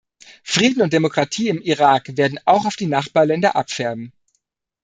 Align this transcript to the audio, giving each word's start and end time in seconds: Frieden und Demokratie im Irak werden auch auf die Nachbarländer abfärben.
Frieden 0.43 0.81
und 0.81 0.93
Demokratie 0.93 1.47
im 1.49 1.61
Irak 1.61 2.17
werden 2.17 2.39
auch 2.45 2.65
auf 2.65 2.75
die 2.75 2.87
Nachbarländer 2.87 3.55
abfärben. 3.55 4.11